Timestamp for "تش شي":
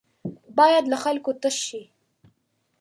1.41-1.81